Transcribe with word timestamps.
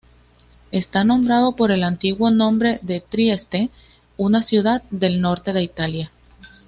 Está 0.71 1.03
nombrado 1.03 1.55
por 1.55 1.69
el 1.69 1.83
antiguo 1.83 2.31
nombre 2.31 2.79
de 2.81 3.01
Trieste, 3.01 3.69
una 4.17 4.41
ciudad 4.41 4.81
del 4.89 5.21
norte 5.21 5.53
de 5.53 5.61
Italia. 5.61 6.11